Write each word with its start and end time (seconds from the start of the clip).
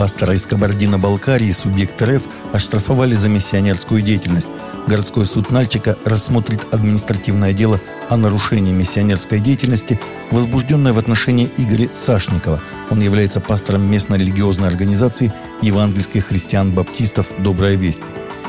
Пастора 0.00 0.32
из 0.32 0.46
Кабардино-Балкарии, 0.46 1.52
субъект 1.52 2.00
РФ, 2.00 2.22
оштрафовали 2.54 3.12
за 3.12 3.28
миссионерскую 3.28 4.00
деятельность. 4.00 4.48
Городской 4.86 5.26
суд 5.26 5.50
Нальчика 5.50 5.94
рассмотрит 6.06 6.72
административное 6.72 7.52
дело 7.52 7.78
о 8.08 8.16
нарушении 8.16 8.72
миссионерской 8.72 9.40
деятельности, 9.40 10.00
возбужденное 10.30 10.94
в 10.94 10.98
отношении 10.98 11.50
Игоря 11.58 11.90
Сашникова. 11.92 12.62
Он 12.88 13.02
является 13.02 13.42
пастором 13.42 13.90
местной 13.90 14.16
религиозной 14.16 14.68
организации 14.68 15.34
евангельских 15.60 16.28
христиан-баптистов 16.28 17.26
«Добрая 17.40 17.74
весть». 17.74 18.00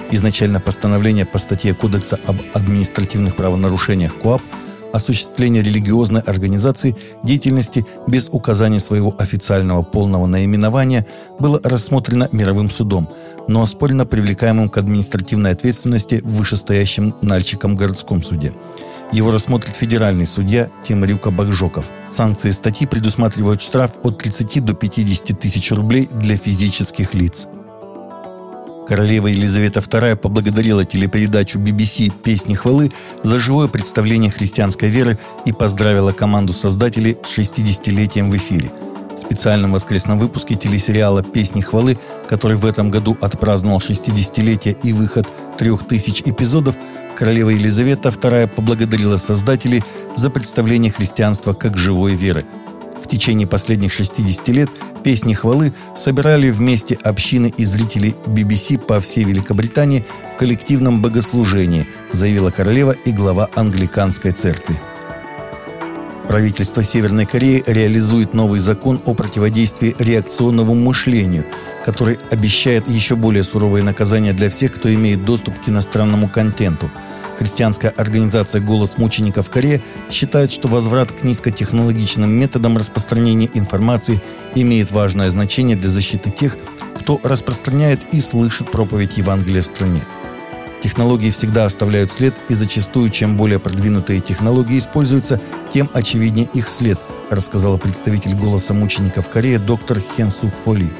Изначально 0.10 0.62
постановление 0.62 1.26
по 1.26 1.38
статье 1.38 1.74
Кодекса 1.74 2.18
об 2.28 2.38
административных 2.54 3.36
правонарушениях 3.36 4.16
КОАП 4.16 4.42
осуществление 4.94 5.64
религиозной 5.64 6.22
организации 6.22 6.96
деятельности 7.24 7.86
без 8.08 8.30
указания 8.30 8.80
своего 8.80 9.16
официального 9.18 9.82
полного 9.82 10.26
наименования 10.26 11.06
было 11.40 11.60
рассмотрено 11.64 12.30
мировым 12.32 12.70
судом, 12.70 13.08
но 13.48 13.62
оспорено 13.62 14.06
привлекаемым 14.06 14.70
к 14.70 14.78
административной 14.78 15.52
ответственности 15.52 16.22
в 16.24 16.38
вышестоящем 16.38 17.14
Нальчиком 17.22 17.76
городском 17.76 18.24
суде. 18.24 18.54
Его 19.12 19.32
рассмотрит 19.32 19.76
федеральный 19.76 20.26
судья 20.26 20.70
Тимрюка 20.88 21.32
Багжоков. 21.32 21.90
Санкции 22.10 22.50
статьи 22.52 22.88
предусматривают 22.88 23.62
штраф 23.62 23.92
от 24.04 24.18
30 24.20 24.64
до 24.64 24.74
50 24.74 25.38
тысяч 25.38 25.72
рублей 25.72 26.08
для 26.14 26.38
физических 26.38 27.14
лиц. 27.14 27.48
Королева 28.92 29.28
Елизавета 29.28 29.80
II 29.80 30.18
поблагодарила 30.18 30.84
телепередачу 30.84 31.60
BBC 31.60 32.12
«Песни 32.12 32.56
хвалы» 32.56 32.92
за 33.24 33.40
живое 33.40 33.70
представление 33.70 34.30
христианской 34.30 34.90
веры 34.90 35.18
и 35.46 35.54
поздравила 35.54 36.12
команду 36.12 36.52
создателей 36.52 37.18
с 37.24 37.40
60-летием 37.40 38.30
в 38.30 38.36
эфире. 38.36 38.70
В 39.16 39.18
специальном 39.18 39.72
воскресном 39.72 40.20
выпуске 40.20 40.56
телесериала 40.56 41.24
«Песни 41.24 41.62
хвалы», 41.62 41.98
который 42.28 42.58
в 42.58 42.66
этом 42.66 42.90
году 42.90 43.18
отпраздновал 43.22 43.80
60-летие 43.80 44.78
и 44.84 44.92
выход 44.92 45.26
трех 45.58 45.88
тысяч 45.88 46.24
эпизодов, 46.26 46.76
королева 47.16 47.52
Елизавета 47.52 48.10
II 48.10 48.50
поблагодарила 48.50 49.16
создателей 49.16 49.86
за 50.18 50.30
представление 50.30 50.92
христианства 50.92 51.54
как 51.54 51.78
живой 51.78 52.16
веры– 52.16 52.44
в 53.04 53.08
течение 53.08 53.48
последних 53.48 53.92
60 53.92 54.48
лет 54.50 54.70
песни 55.04 55.34
хвалы 55.34 55.74
собирали 55.96 56.50
вместе 56.50 56.96
общины 57.04 57.54
и 57.58 57.66
зрителей 57.66 58.16
BBC 58.26 58.78
по 58.78 59.00
всей 59.00 59.24
Великобритании 59.24 60.06
в 60.34 60.38
коллективном 60.38 61.02
богослужении, 61.02 61.88
заявила 62.14 62.52
королева 62.52 62.92
и 62.92 63.12
глава 63.12 63.50
англиканской 63.56 64.32
церкви. 64.32 64.76
Правительство 66.28 66.84
Северной 66.84 67.26
Кореи 67.26 67.64
реализует 67.66 68.34
новый 68.34 68.60
закон 68.60 69.02
о 69.06 69.14
противодействии 69.14 69.96
реакционному 70.00 70.74
мышлению, 70.76 71.46
который 71.84 72.18
обещает 72.30 72.88
еще 72.88 73.16
более 73.16 73.44
суровые 73.44 73.84
наказания 73.84 74.32
для 74.32 74.50
всех, 74.50 74.74
кто 74.74 74.94
имеет 74.94 75.26
доступ 75.26 75.60
к 75.60 75.68
иностранному 75.68 76.30
контенту– 76.30 76.90
Христианская 77.38 77.90
организация 77.90 78.62
«Голос 78.62 78.98
мучеников 78.98 79.50
Корея» 79.50 79.82
считает, 80.10 80.52
что 80.52 80.68
возврат 80.68 81.12
к 81.12 81.24
низкотехнологичным 81.24 82.30
методам 82.30 82.78
распространения 82.78 83.50
информации 83.54 84.22
имеет 84.56 84.92
важное 84.92 85.30
значение 85.32 85.76
для 85.76 85.90
защиты 85.90 86.30
тех, 86.30 86.56
кто 87.00 87.20
распространяет 87.24 88.02
и 88.12 88.20
слышит 88.20 88.70
проповедь 88.70 89.18
Евангелия 89.18 89.62
в 89.62 89.66
стране. 89.66 90.02
Технологии 90.84 91.30
всегда 91.30 91.66
оставляют 91.66 92.12
след, 92.12 92.34
и 92.50 92.54
зачастую, 92.54 93.10
чем 93.12 93.38
более 93.38 93.60
продвинутые 93.60 94.20
технологии 94.20 94.78
используются, 94.78 95.40
тем 95.74 95.90
очевиднее 95.94 96.48
их 96.54 96.70
след, 96.70 97.00
рассказала 97.30 97.78
представитель 97.78 98.36
«Голоса 98.36 98.74
мучеников 98.74 99.30
Кореи» 99.30 99.58
доктор 99.58 100.00
Хен 100.00 100.32
Сук 100.32 100.54
Фоли. 100.66 100.92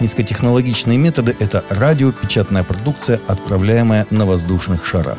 Низкотехнологичные 0.00 0.98
методы– 0.98 1.34
это 1.40 1.64
радио, 1.70 2.12
печатная 2.12 2.64
продукция, 2.64 3.20
отправляемая 3.26 4.06
на 4.10 4.26
воздушных 4.26 4.84
шарах. 4.84 5.18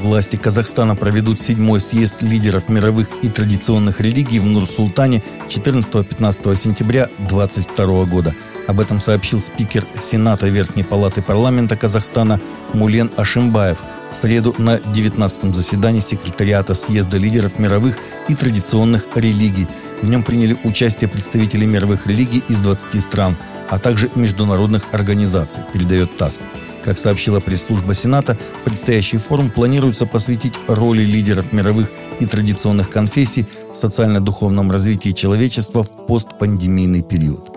Власти 0.00 0.36
Казахстана 0.36 0.96
проведут 0.96 1.38
седьмой 1.38 1.78
съезд 1.78 2.22
лидеров 2.22 2.70
мировых 2.70 3.08
и 3.22 3.28
традиционных 3.28 4.00
религий 4.00 4.38
в 4.38 4.46
Нур-Султане 4.46 5.22
14-15 5.48 6.56
сентября 6.56 7.08
2022 7.18 8.04
года. 8.06 8.34
Об 8.66 8.80
этом 8.80 8.98
сообщил 8.98 9.38
спикер 9.38 9.84
Сената 9.98 10.48
Верхней 10.48 10.84
Палаты 10.84 11.20
Парламента 11.20 11.76
Казахстана 11.76 12.40
Мулен 12.72 13.10
Ашимбаев 13.18 13.82
в 14.10 14.14
среду 14.14 14.54
на 14.56 14.78
19-м 14.78 15.52
заседании 15.52 16.00
секретариата 16.00 16.74
съезда 16.74 17.18
лидеров 17.18 17.58
мировых 17.58 17.98
и 18.28 18.34
традиционных 18.34 19.06
религий. 19.14 19.68
В 20.00 20.08
нем 20.08 20.22
приняли 20.22 20.56
участие 20.64 21.08
представители 21.08 21.66
мировых 21.66 22.06
религий 22.06 22.42
из 22.48 22.60
20 22.60 23.02
стран, 23.02 23.36
а 23.68 23.78
также 23.78 24.10
международных 24.14 24.94
организаций, 24.94 25.62
передает 25.74 26.16
ТАСС. 26.16 26.40
Как 26.82 26.98
сообщила 26.98 27.40
пресс-служба 27.40 27.94
Сената, 27.94 28.38
предстоящий 28.64 29.18
форум 29.18 29.50
планируется 29.50 30.06
посвятить 30.06 30.54
роли 30.66 31.02
лидеров 31.02 31.52
мировых 31.52 31.90
и 32.20 32.26
традиционных 32.26 32.90
конфессий 32.90 33.46
в 33.72 33.76
социально-духовном 33.76 34.70
развитии 34.70 35.10
человечества 35.10 35.82
в 35.82 36.06
постпандемийный 36.06 37.02
период. 37.02 37.50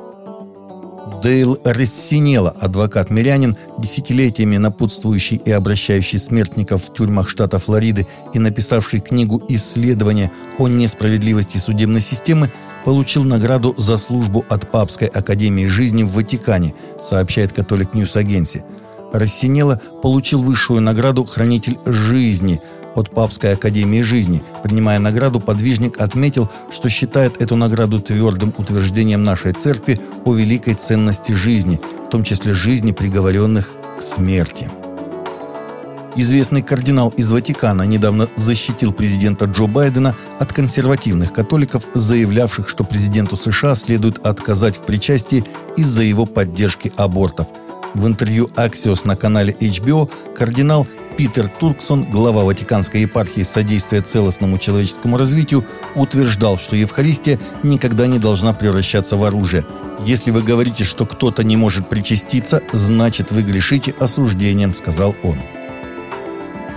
Дейл 1.24 1.58
Рессинела, 1.64 2.50
адвокат-мирянин, 2.50 3.56
десятилетиями 3.78 4.58
напутствующий 4.58 5.38
и 5.38 5.52
обращающий 5.52 6.20
смертников 6.20 6.84
в 6.84 6.94
тюрьмах 6.94 7.30
штата 7.30 7.60
Флориды 7.60 8.08
и 8.34 8.40
написавший 8.40 9.00
книгу 9.00 9.42
«Исследование 9.48 10.32
о 10.58 10.68
несправедливости 10.68 11.58
судебной 11.58 12.02
системы», 12.02 12.52
получил 12.84 13.24
награду 13.24 13.74
за 13.78 13.96
службу 13.96 14.44
от 14.50 14.70
Папской 14.70 15.08
академии 15.08 15.66
жизни 15.68 16.04
в 16.04 16.12
Ватикане, 16.12 16.74
сообщает 17.02 17.54
Catholic 17.54 17.94
News 17.94 18.18
Agency. 18.18 18.66
Рассинело 19.14 19.80
получил 20.02 20.42
высшую 20.42 20.82
награду 20.82 21.24
«Хранитель 21.24 21.78
жизни» 21.86 22.60
от 22.96 23.12
Папской 23.12 23.54
Академии 23.54 24.02
жизни. 24.02 24.44
Принимая 24.64 24.98
награду, 24.98 25.40
подвижник 25.40 26.02
отметил, 26.02 26.50
что 26.72 26.90
считает 26.90 27.40
эту 27.40 27.56
награду 27.56 28.02
твердым 28.02 28.54
утверждением 28.58 29.24
нашей 29.24 29.54
церкви 29.54 30.02
о 30.26 30.34
великой 30.34 30.74
ценности 30.74 31.32
жизни, 31.32 31.80
в 32.06 32.10
том 32.10 32.24
числе 32.24 32.54
жизни 32.54 32.92
приговоренных 32.92 33.70
к 34.00 34.02
смерти. 34.02 34.72
Известный 36.16 36.64
кардинал 36.64 37.10
из 37.10 37.32
Ватикана 37.32 37.84
недавно 37.84 38.30
защитил 38.36 38.94
президента 38.94 39.46
Джо 39.46 39.66
Байдена 39.66 40.16
от 40.40 40.54
консервативных 40.54 41.34
католиков, 41.34 41.88
заявлявших, 41.94 42.68
что 42.68 42.84
президенту 42.84 43.36
США 43.36 43.76
следует 43.76 44.26
отказать 44.26 44.78
в 44.78 44.82
причастии 44.82 45.44
из-за 45.78 46.02
его 46.02 46.26
поддержки 46.26 46.92
абортов– 46.98 47.48
в 47.94 48.08
интервью 48.08 48.50
«Аксиос» 48.56 49.06
на 49.06 49.16
канале 49.16 49.54
HBO 49.54 50.10
кардинал 50.36 50.88
Питер 51.18 51.48
Турксон, 51.48 52.06
глава 52.06 52.44
Ватиканской 52.44 53.02
епархии 53.02 53.44
содействия 53.44 54.02
целостному 54.02 54.58
человеческому 54.58 55.18
развитию, 55.18 55.66
утверждал, 55.96 56.58
что 56.58 56.76
Евхаристия 56.76 57.40
никогда 57.62 58.08
не 58.08 58.18
должна 58.18 58.54
превращаться 58.54 59.16
в 59.16 59.24
оружие. 59.24 59.64
«Если 60.06 60.32
вы 60.32 60.42
говорите, 60.42 60.84
что 60.84 61.06
кто-то 61.06 61.44
не 61.44 61.56
может 61.56 61.88
причаститься, 61.88 62.62
значит 62.72 63.32
вы 63.32 63.44
грешите 63.44 63.94
осуждением»,— 64.00 64.74
сказал 64.76 65.16
он. 65.24 65.38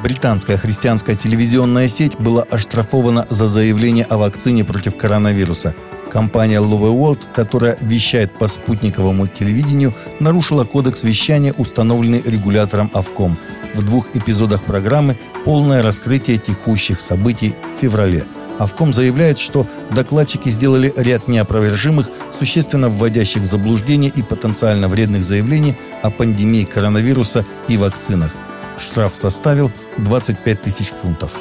Британская 0.02 0.58
христианская 0.58 1.16
телевизионная 1.16 1.88
сеть 1.88 2.16
была 2.18 2.42
оштрафована 2.42 3.26
за 3.30 3.46
заявление 3.46 4.04
о 4.04 4.18
вакцине 4.18 4.64
против 4.64 4.96
коронавируса– 4.96 5.74
Компания 6.16 6.62
Love 6.62 6.96
World, 6.98 7.26
которая 7.34 7.76
вещает 7.82 8.32
по 8.32 8.48
спутниковому 8.48 9.26
телевидению, 9.26 9.92
нарушила 10.18 10.64
кодекс 10.64 11.04
вещания, 11.04 11.52
установленный 11.58 12.22
регулятором 12.24 12.90
АВКОМ. 12.94 13.36
В 13.74 13.82
двух 13.82 14.06
эпизодах 14.16 14.64
программы 14.64 15.18
полное 15.44 15.82
раскрытие 15.82 16.38
текущих 16.38 17.02
событий 17.02 17.54
в 17.76 17.82
феврале. 17.82 18.24
Авком 18.58 18.94
заявляет, 18.94 19.38
что 19.38 19.66
докладчики 19.90 20.48
сделали 20.48 20.90
ряд 20.96 21.28
неопровержимых, 21.28 22.08
существенно 22.32 22.88
вводящих 22.88 23.42
в 23.42 23.46
заблуждение 23.46 24.10
и 24.10 24.22
потенциально 24.22 24.88
вредных 24.88 25.22
заявлений 25.22 25.76
о 26.00 26.10
пандемии 26.10 26.64
коронавируса 26.64 27.44
и 27.68 27.76
вакцинах. 27.76 28.34
Штраф 28.78 29.14
составил 29.14 29.70
25 29.98 30.62
тысяч 30.62 30.86
фунтов. 30.86 31.36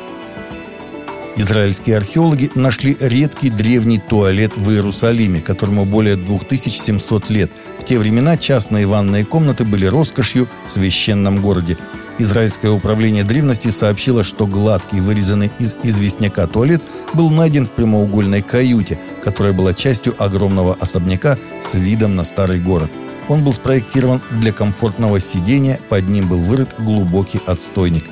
Израильские 1.37 1.97
археологи 1.97 2.49
нашли 2.55 2.95
редкий 2.97 3.49
древний 3.49 3.99
туалет 3.99 4.55
в 4.55 4.71
Иерусалиме, 4.71 5.41
которому 5.41 5.83
более 5.83 6.15
2700 6.15 7.29
лет. 7.29 7.51
В 7.77 7.83
те 7.83 7.99
времена 7.99 8.37
частные 8.37 8.87
ванные 8.87 9.25
комнаты 9.25 9.65
были 9.65 9.85
роскошью 9.85 10.47
в 10.65 10.71
священном 10.71 11.41
городе. 11.41 11.77
Израильское 12.19 12.69
управление 12.69 13.25
древности 13.25 13.67
сообщило, 13.67 14.23
что 14.23 14.47
гладкий, 14.47 15.01
вырезанный 15.01 15.51
из 15.59 15.75
известняка 15.83 16.47
туалет 16.47 16.81
был 17.13 17.29
найден 17.29 17.65
в 17.65 17.73
прямоугольной 17.73 18.41
каюте, 18.41 18.97
которая 19.21 19.51
была 19.51 19.73
частью 19.73 20.15
огромного 20.17 20.77
особняка 20.79 21.37
с 21.61 21.73
видом 21.73 22.15
на 22.15 22.23
старый 22.23 22.61
город. 22.61 22.89
Он 23.27 23.43
был 23.43 23.51
спроектирован 23.51 24.21
для 24.31 24.53
комфортного 24.53 25.19
сидения, 25.19 25.81
под 25.89 26.07
ним 26.07 26.29
был 26.29 26.39
вырыт 26.39 26.69
глубокий 26.77 27.41
отстойник. 27.45 28.05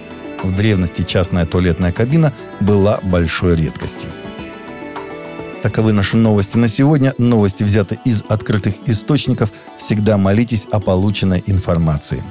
В 0.43 0.55
древности 0.55 1.03
частная 1.03 1.45
туалетная 1.45 1.91
кабина 1.91 2.33
была 2.59 2.99
большой 3.01 3.55
редкостью. 3.55 4.09
Таковы 5.61 5.93
наши 5.93 6.17
новости 6.17 6.57
на 6.57 6.67
сегодня. 6.67 7.13
Новости 7.17 7.63
взяты 7.63 7.97
из 8.03 8.23
открытых 8.27 8.75
источников. 8.85 9.49
Всегда 9.77 10.17
молитесь 10.17 10.67
о 10.69 10.81
полученной 10.81 11.41
информации. 11.47 12.21